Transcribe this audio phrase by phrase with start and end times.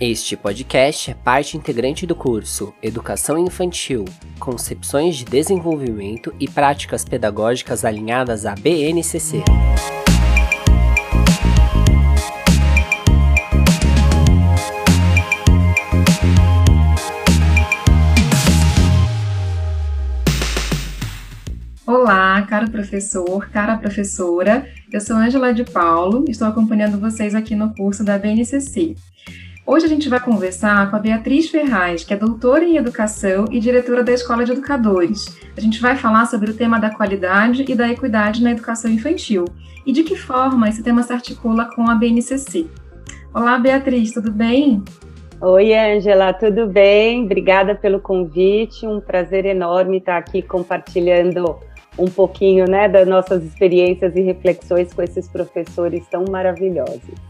[0.00, 4.04] Este podcast é parte integrante do curso Educação Infantil,
[4.38, 9.42] Concepções de Desenvolvimento e Práticas Pedagógicas alinhadas à BNCC.
[21.84, 24.64] Olá, caro professor, cara professora.
[24.92, 28.94] Eu sou Angela de Paulo, estou acompanhando vocês aqui no curso da BNCC.
[29.70, 33.60] Hoje a gente vai conversar com a Beatriz Ferraz, que é doutora em educação e
[33.60, 35.38] diretora da Escola de Educadores.
[35.54, 39.44] A gente vai falar sobre o tema da qualidade e da equidade na educação infantil
[39.84, 42.66] e de que forma esse tema se articula com a BNCC.
[43.34, 44.82] Olá, Beatriz, tudo bem?
[45.38, 47.26] Oi, Angela, tudo bem?
[47.26, 48.86] Obrigada pelo convite.
[48.86, 51.58] Um prazer enorme estar aqui compartilhando
[51.98, 57.27] um pouquinho né, das nossas experiências e reflexões com esses professores tão maravilhosos.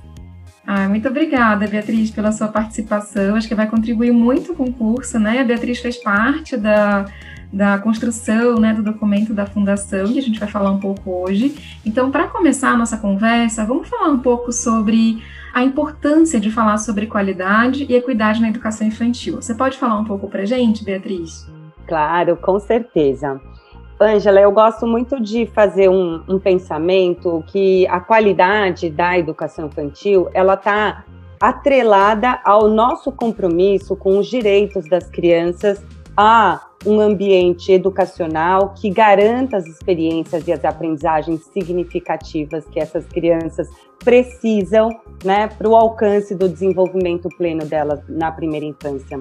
[0.71, 3.37] Ah, muito obrigada, Beatriz, pela sua participação.
[3.37, 5.41] Acho que vai contribuir muito com o curso, né?
[5.41, 7.07] A Beatriz fez parte da,
[7.51, 11.57] da construção né, do documento da fundação, que a gente vai falar um pouco hoje.
[11.87, 15.23] Então, para começar a nossa conversa, vamos falar um pouco sobre
[15.55, 19.37] a importância de falar sobre qualidade e equidade na educação infantil.
[19.37, 21.47] Você pode falar um pouco para gente, Beatriz?
[21.87, 23.41] Claro, com certeza.
[24.01, 30.29] Ângela, eu gosto muito de fazer um, um, pensamento que a qualidade da educação infantil
[30.33, 31.05] ela está
[31.41, 35.83] atrelada ao nosso compromisso com os direitos das crianças
[36.17, 43.69] a um ambiente educacional que garanta as experiências e as aprendizagens significativas que essas crianças
[43.99, 44.89] precisam
[45.25, 49.21] né, para o alcance do desenvolvimento pleno delas na primeira infância.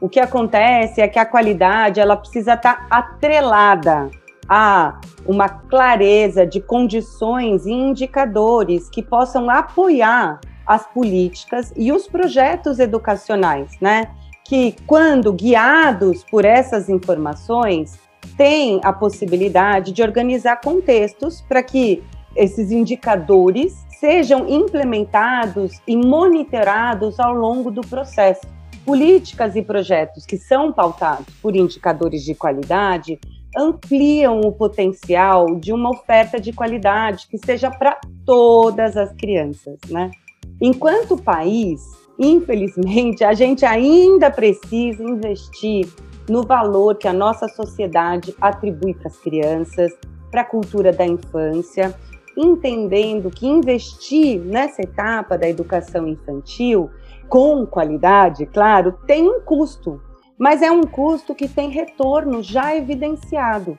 [0.00, 4.10] O que acontece é que a qualidade ela precisa estar atrelada
[4.48, 12.78] a uma clareza de condições e indicadores que possam apoiar as políticas e os projetos
[12.78, 14.10] educacionais, né?
[14.44, 17.98] Que, quando guiados por essas informações,
[18.36, 22.02] têm a possibilidade de organizar contextos para que
[22.34, 30.72] esses indicadores sejam implementados e monitorados ao longo do processo políticas e projetos que são
[30.72, 33.18] pautados por indicadores de qualidade
[33.56, 40.10] ampliam o potencial de uma oferta de qualidade que seja para todas as crianças, né?
[40.60, 41.80] Enquanto país,
[42.18, 45.88] infelizmente, a gente ainda precisa investir
[46.28, 49.92] no valor que a nossa sociedade atribui para as crianças,
[50.30, 51.92] para a cultura da infância,
[52.36, 56.88] entendendo que investir nessa etapa da educação infantil
[57.30, 60.02] com qualidade, claro, tem um custo,
[60.36, 63.78] mas é um custo que tem retorno já evidenciado.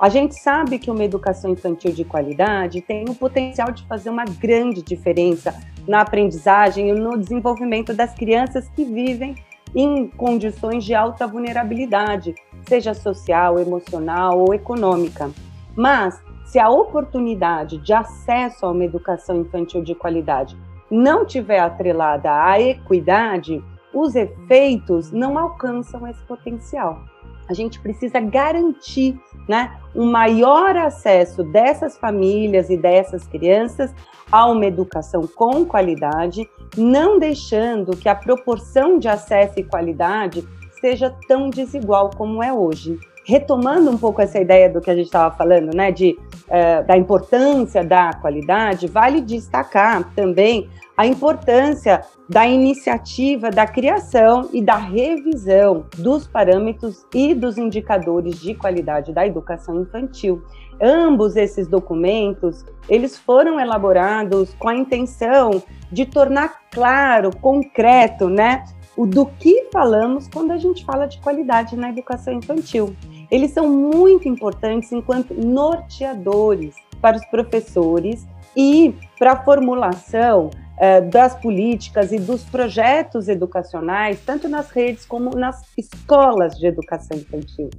[0.00, 4.24] A gente sabe que uma educação infantil de qualidade tem o potencial de fazer uma
[4.24, 5.52] grande diferença
[5.88, 9.34] na aprendizagem e no desenvolvimento das crianças que vivem
[9.74, 12.32] em condições de alta vulnerabilidade,
[12.68, 15.30] seja social, emocional ou econômica.
[15.74, 20.56] Mas, se a oportunidade de acesso a uma educação infantil de qualidade
[20.90, 23.62] não tiver atrelada à equidade,
[23.92, 27.02] os efeitos não alcançam esse potencial.
[27.48, 29.18] A gente precisa garantir
[29.48, 33.94] né, um maior acesso dessas famílias e dessas crianças
[34.32, 40.46] a uma educação com qualidade, não deixando que a proporção de acesso e qualidade
[40.80, 45.06] seja tão desigual como é hoje retomando um pouco essa ideia do que a gente
[45.06, 52.46] estava falando, né, de, uh, da importância da qualidade, vale destacar também a importância da
[52.46, 59.82] iniciativa da criação e da revisão dos parâmetros e dos indicadores de qualidade da educação
[59.82, 60.42] infantil.
[60.80, 68.64] Ambos esses documentos, eles foram elaborados com a intenção de tornar claro, concreto, né,
[68.96, 72.94] o do que falamos quando a gente fala de qualidade na educação infantil.
[73.34, 78.24] Eles são muito importantes enquanto norteadores para os professores
[78.56, 85.30] e para a formulação eh, das políticas e dos projetos educacionais, tanto nas redes como
[85.30, 87.70] nas escolas de educação infantil.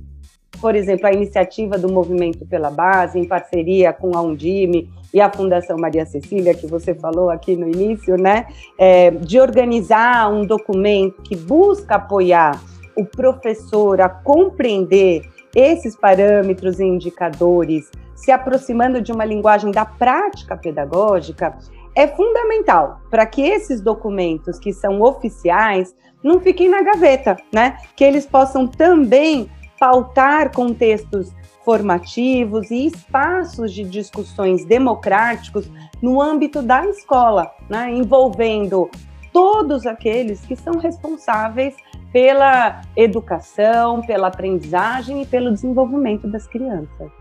[0.59, 5.31] Por exemplo, a iniciativa do Movimento pela Base, em parceria com a Undime e a
[5.31, 8.45] Fundação Maria Cecília, que você falou aqui no início, né,
[8.77, 12.62] é, de organizar um documento que busca apoiar
[12.97, 20.57] o professor a compreender esses parâmetros e indicadores, se aproximando de uma linguagem da prática
[20.57, 21.57] pedagógica,
[21.95, 27.77] é fundamental para que esses documentos que são oficiais não fiquem na gaveta, né?
[27.95, 29.49] Que eles possam também
[29.79, 35.69] pautar contextos formativos e espaços de discussões democráticos
[36.01, 37.91] no âmbito da escola, né?
[37.91, 38.89] envolvendo
[39.33, 41.75] todos aqueles que são responsáveis
[42.15, 47.12] pela educação, pela aprendizagem e pelo desenvolvimento das crianças.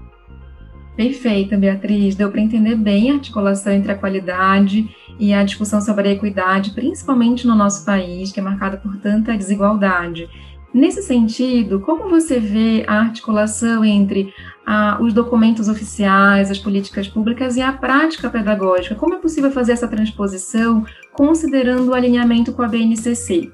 [0.96, 2.14] Perfeita, Beatriz.
[2.14, 4.88] Deu para entender bem a articulação entre a qualidade
[5.18, 9.36] e a discussão sobre a equidade, principalmente no nosso país, que é marcado por tanta
[9.36, 10.30] desigualdade.
[10.72, 14.32] Nesse sentido, como você vê a articulação entre
[14.64, 18.94] ah, os documentos oficiais, as políticas públicas e a prática pedagógica?
[18.94, 23.52] Como é possível fazer essa transposição considerando o alinhamento com a BNCC?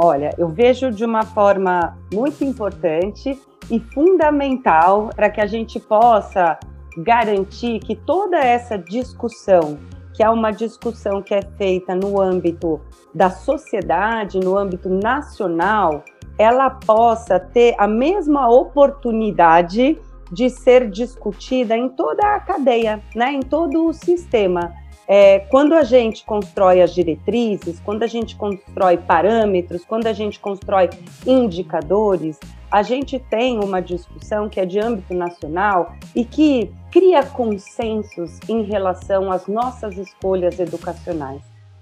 [0.00, 3.36] Olha, eu vejo de uma forma muito importante
[3.68, 6.56] e fundamental para que a gente possa
[6.98, 9.76] garantir que toda essa discussão,
[10.14, 12.80] que é uma discussão que é feita no âmbito
[13.12, 16.04] da sociedade, no âmbito nacional,
[16.38, 19.98] ela possa ter a mesma oportunidade
[20.30, 24.72] de ser discutida em toda a cadeia, né, em todo o sistema.
[25.10, 30.38] É, quando a gente constrói as diretrizes, quando a gente constrói parâmetros, quando a gente
[30.38, 30.90] constrói
[31.26, 32.38] indicadores,
[32.70, 38.64] a gente tem uma discussão que é de âmbito nacional e que cria consensos em
[38.64, 41.40] relação às nossas escolhas educacionais.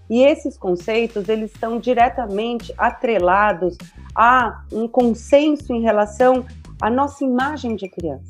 [0.08, 3.76] E esses conceitos, eles estão diretamente atrelados
[4.14, 6.46] a um consenso em relação
[6.80, 8.28] à nossa imagem de criança.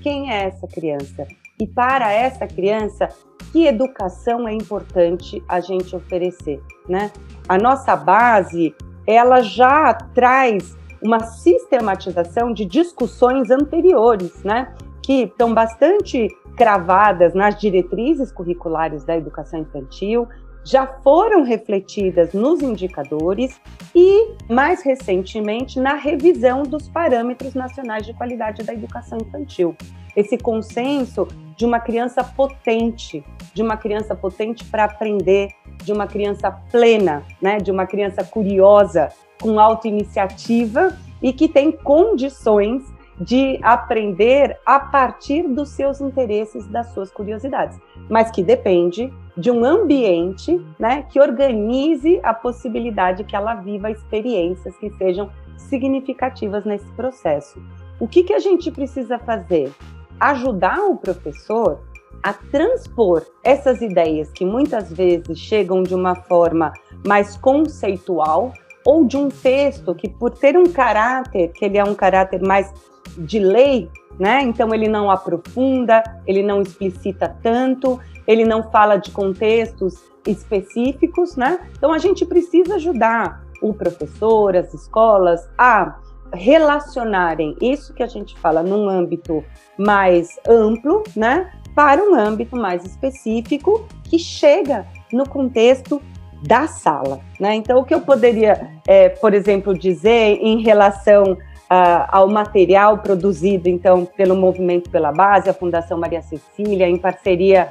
[0.00, 1.26] Quem é essa criança?
[1.58, 3.08] E para essa criança,
[3.50, 7.10] que educação é importante a gente oferecer, né?
[7.48, 8.74] A nossa base,
[9.06, 14.74] ela já traz uma sistematização de discussões anteriores, né?
[15.02, 20.26] Que estão bastante cravadas nas diretrizes curriculares da educação infantil,
[20.66, 23.60] já foram refletidas nos indicadores
[23.94, 29.76] e, mais recentemente, na revisão dos parâmetros nacionais de qualidade da educação infantil.
[30.16, 33.24] Esse consenso de uma criança potente,
[33.54, 35.50] de uma criança potente para aprender,
[35.84, 39.10] de uma criança plena, né, de uma criança curiosa,
[39.40, 42.82] com autoiniciativa e que tem condições
[43.20, 47.78] de aprender a partir dos seus interesses, das suas curiosidades,
[48.08, 54.76] mas que depende de um ambiente né, que organize a possibilidade que ela viva experiências
[54.76, 57.60] que sejam significativas nesse processo.
[57.98, 59.72] O que, que a gente precisa fazer?
[60.20, 61.80] Ajudar o professor
[62.22, 66.72] a transpor essas ideias que muitas vezes chegam de uma forma
[67.06, 68.52] mais conceitual
[68.84, 72.72] ou de um texto que, por ter um caráter, que ele é um caráter mais
[73.16, 74.42] de lei, né?
[74.42, 81.60] Então ele não aprofunda, ele não explicita tanto, ele não fala de contextos específicos, né?
[81.76, 85.98] Então a gente precisa ajudar o professor, as escolas a
[86.32, 89.44] relacionarem isso que a gente fala num âmbito
[89.78, 96.02] mais amplo, né, para um âmbito mais específico que chega no contexto
[96.42, 97.54] da sala, né?
[97.54, 101.36] Então o que eu poderia, é, por exemplo, dizer em relação
[101.68, 107.68] Uh, ao material produzido então pelo Movimento pela Base, a Fundação Maria Cecília, em parceria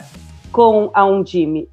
[0.51, 1.69] com a Undime.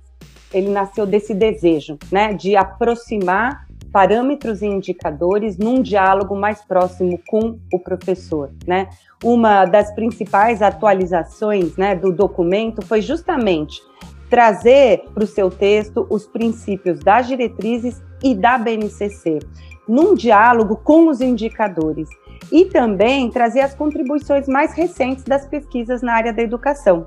[0.54, 7.58] Ele nasceu desse desejo, né, de aproximar parâmetros e indicadores num diálogo mais próximo com
[7.72, 8.88] o professor, né?
[9.22, 13.80] Uma das principais atualizações, né, do documento foi justamente
[14.30, 19.40] trazer para o seu texto os princípios das diretrizes e da BNCC
[19.88, 22.08] num diálogo com os indicadores
[22.50, 27.06] e também trazer as contribuições mais recentes das pesquisas na área da educação.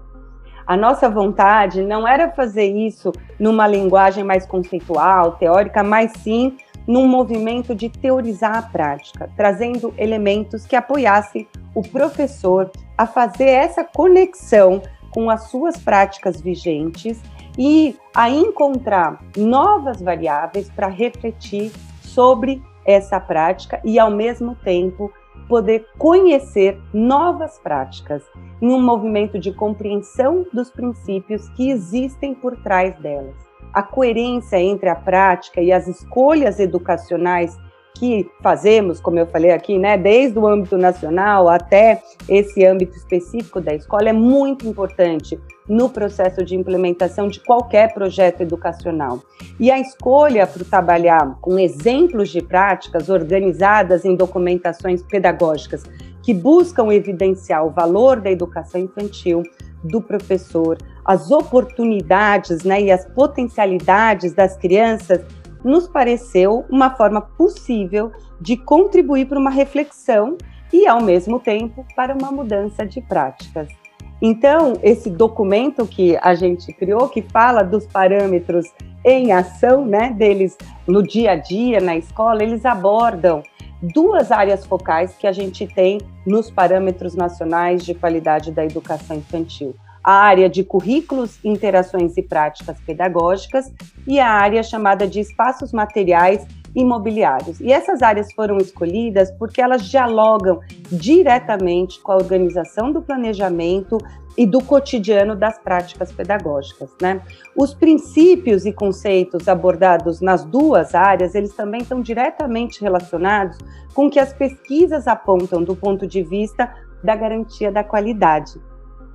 [0.66, 7.08] A nossa vontade não era fazer isso numa linguagem mais conceitual, teórica, mas sim num
[7.08, 14.82] movimento de teorizar a prática, trazendo elementos que apoiassem o professor a fazer essa conexão
[15.12, 17.22] com as suas práticas vigentes
[17.58, 21.72] e a encontrar novas variáveis para refletir
[22.16, 25.12] sobre essa prática e, ao mesmo tempo,
[25.48, 28.24] poder conhecer novas práticas
[28.62, 33.36] em um movimento de compreensão dos princípios que existem por trás delas.
[33.74, 37.58] A coerência entre a prática e as escolhas educacionais
[37.98, 43.62] que fazemos, como eu falei aqui, né, desde o âmbito nacional até esse âmbito específico
[43.62, 49.22] da escola, é muito importante no processo de implementação de qualquer projeto educacional.
[49.60, 55.84] E a escolha para trabalhar com exemplos de práticas organizadas em documentações pedagógicas
[56.22, 59.44] que buscam evidenciar o valor da educação infantil,
[59.84, 65.22] do professor, as oportunidades né, e as potencialidades das crianças
[65.64, 70.38] nos pareceu uma forma possível de contribuir para uma reflexão
[70.74, 73.85] e, ao mesmo tempo, para uma mudança de práticas.
[74.22, 78.66] Então, esse documento que a gente criou, que fala dos parâmetros
[79.04, 80.58] em ação, né, deles
[80.88, 83.44] no dia a dia, na escola, eles abordam
[83.82, 89.76] duas áreas focais que a gente tem nos parâmetros nacionais de qualidade da educação infantil.
[90.04, 93.72] A área de currículos, interações e práticas pedagógicas
[94.08, 96.46] e a área chamada de espaços materiais
[96.76, 97.60] imobiliários.
[97.62, 100.60] E essas áreas foram escolhidas porque elas dialogam
[100.92, 103.98] diretamente com a organização do planejamento
[104.38, 107.22] e do cotidiano das práticas pedagógicas, né?
[107.56, 113.58] Os princípios e conceitos abordados nas duas áreas, eles também estão diretamente relacionados
[113.94, 116.70] com o que as pesquisas apontam do ponto de vista
[117.02, 118.60] da garantia da qualidade.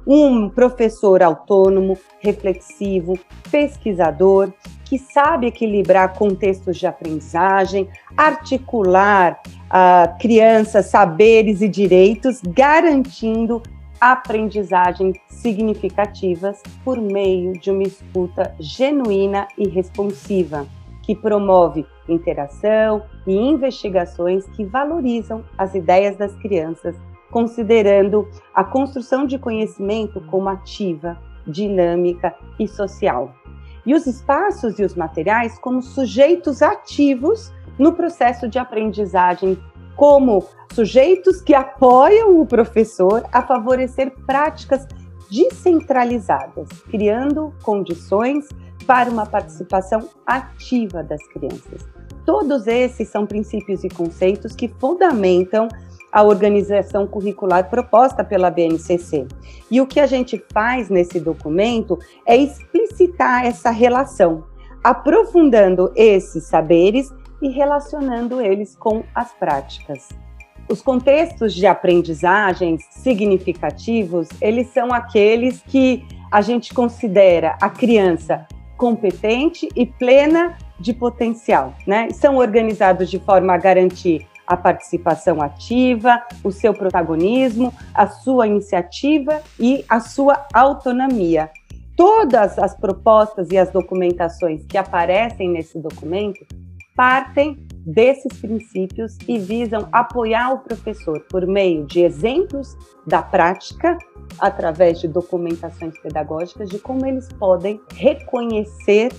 [0.06, 3.18] Um professor autônomo, reflexivo,
[3.50, 4.50] pesquisador,
[4.90, 13.62] que sabe equilibrar contextos de aprendizagem, articular uh, crianças, saberes e direitos, garantindo
[14.00, 20.66] aprendizagens significativas por meio de uma escuta genuína e responsiva,
[21.04, 26.96] que promove interação e investigações que valorizam as ideias das crianças,
[27.30, 31.16] considerando a construção de conhecimento como ativa,
[31.46, 33.32] dinâmica e social
[33.90, 39.58] e os espaços e os materiais como sujeitos ativos no processo de aprendizagem,
[39.96, 44.86] como sujeitos que apoiam o professor a favorecer práticas
[45.28, 48.48] descentralizadas, criando condições
[48.86, 51.84] para uma participação ativa das crianças.
[52.24, 55.66] Todos esses são princípios e conceitos que fundamentam
[56.12, 59.26] a organização curricular proposta pela BNCC.
[59.70, 64.44] E o que a gente faz nesse documento é explicitar essa relação,
[64.82, 70.08] aprofundando esses saberes e relacionando eles com as práticas.
[70.68, 79.68] Os contextos de aprendizagens significativos, eles são aqueles que a gente considera a criança competente
[79.74, 82.08] e plena de potencial, né?
[82.10, 89.40] São organizados de forma a garantir a participação ativa, o seu protagonismo, a sua iniciativa
[89.56, 91.48] e a sua autonomia.
[91.96, 96.44] Todas as propostas e as documentações que aparecem nesse documento
[96.96, 102.76] partem desses princípios e visam apoiar o professor por meio de exemplos
[103.06, 103.96] da prática,
[104.40, 109.12] através de documentações pedagógicas, de como eles podem reconhecer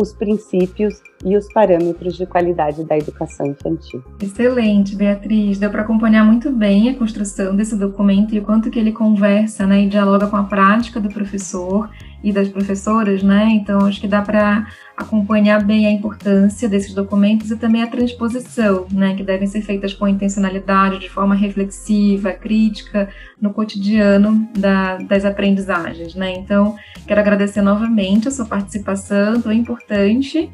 [0.00, 4.02] os princípios e os parâmetros de qualidade da educação infantil.
[4.20, 5.58] Excelente, Beatriz.
[5.58, 9.66] Deu para acompanhar muito bem a construção desse documento e o quanto que ele conversa
[9.66, 11.90] né, e dialoga com a prática do professor
[12.22, 13.48] e das professoras, né?
[13.50, 18.86] Então, acho que dá para acompanhar bem a importância desses documentos e também a transposição,
[18.92, 19.14] né?
[19.14, 23.08] Que devem ser feitas com intencionalidade, de forma reflexiva, crítica,
[23.40, 26.32] no cotidiano da, das aprendizagens, né?
[26.32, 30.50] Então, quero agradecer novamente a sua participação tão importante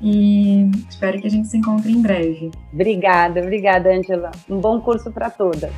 [0.00, 2.50] e espero que a gente se encontre em breve.
[2.72, 4.30] Obrigada, obrigada, Angela.
[4.48, 5.72] Um bom curso para todas.